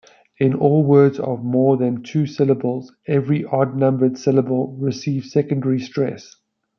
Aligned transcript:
In 0.39 0.55
all 0.55 0.83
words 0.83 1.19
of 1.19 1.43
more 1.43 1.77
than 1.77 2.01
two 2.01 2.25
syllables, 2.25 2.91
every 3.07 3.45
odd-numbered 3.45 4.17
syllable 4.17 4.75
receives 4.79 5.31
secondary 5.31 5.77
stress. 5.79 6.37